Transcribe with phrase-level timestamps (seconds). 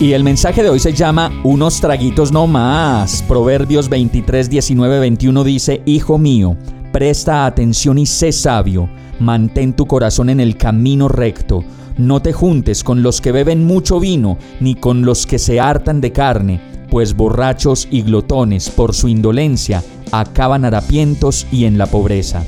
[0.00, 3.22] Y el mensaje de hoy se llama Unos traguitos no más.
[3.28, 6.56] Proverbios 23, 19, 21 dice, Hijo mío,
[6.90, 11.62] presta atención y sé sabio Mantén tu corazón en el camino recto.
[11.98, 16.00] No te juntes con los que beben mucho vino, ni con los que se hartan
[16.00, 22.42] de carne, pues borrachos y glotones por su indolencia acaban harapientos y en la pobreza.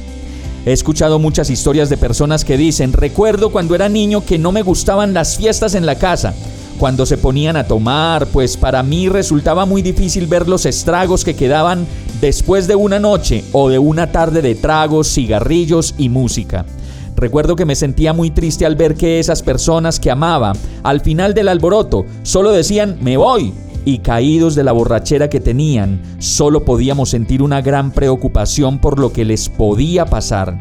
[0.65, 4.63] He escuchado muchas historias de personas que dicen, recuerdo cuando era niño que no me
[4.63, 6.35] gustaban las fiestas en la casa,
[6.83, 11.37] cuando se ponían a tomar, pues para mí resultaba muy difícil ver los estragos que
[11.37, 11.87] quedaban
[12.21, 16.67] después de una noche o de una tarde de tragos, cigarrillos y música.
[17.15, 21.35] Recuerdo que me sentía muy triste al ver que esas personas que amaba, al final
[21.35, 27.11] del alboroto, solo decían me voy, y caídos de la borrachera que tenían, solo podíamos
[27.11, 30.59] sentir una gran preocupación por lo que les podía pasar.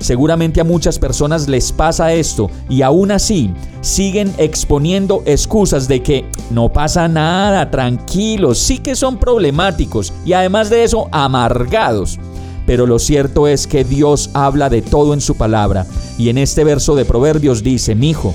[0.00, 6.24] Seguramente a muchas personas les pasa esto y aún así siguen exponiendo excusas de que
[6.50, 12.18] no pasa nada, tranquilos, sí que son problemáticos y además de eso amargados.
[12.66, 15.86] Pero lo cierto es que Dios habla de todo en su palabra
[16.18, 18.34] y en este verso de Proverbios dice, hijo,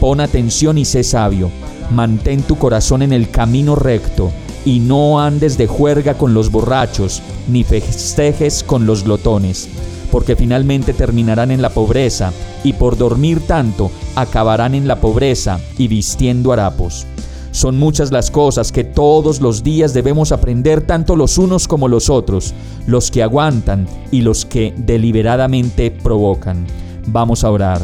[0.00, 1.50] pon atención y sé sabio,
[1.90, 4.32] mantén tu corazón en el camino recto
[4.64, 9.68] y no andes de juerga con los borrachos, ni festejes con los glotones
[10.16, 12.32] porque finalmente terminarán en la pobreza,
[12.66, 17.06] y por dormir tanto acabarán en la pobreza y vistiendo harapos.
[17.52, 22.10] Son muchas las cosas que todos los días debemos aprender tanto los unos como los
[22.10, 22.54] otros,
[22.88, 26.66] los que aguantan y los que deliberadamente provocan.
[27.06, 27.80] Vamos a orar.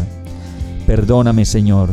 [0.84, 1.90] Perdóname Señor,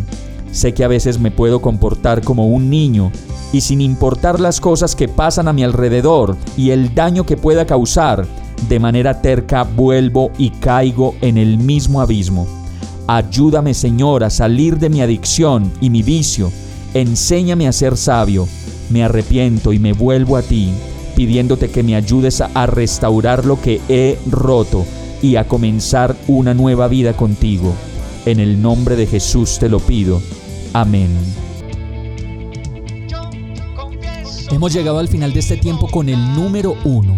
[0.52, 3.12] sé que a veces me puedo comportar como un niño
[3.54, 7.68] y sin importar las cosas que pasan a mi alrededor y el daño que pueda
[7.68, 8.26] causar,
[8.68, 12.59] de manera terca vuelvo y caigo en el mismo abismo.
[13.12, 16.52] Ayúdame Señor a salir de mi adicción y mi vicio.
[16.94, 18.48] Enséñame a ser sabio.
[18.92, 20.70] Me arrepiento y me vuelvo a ti,
[21.16, 24.86] pidiéndote que me ayudes a restaurar lo que he roto
[25.24, 27.74] y a comenzar una nueva vida contigo.
[28.28, 30.22] En el nombre de Jesús te lo pido.
[30.74, 31.10] Amén.
[34.52, 37.18] Hemos llegado al final de este tiempo con el número uno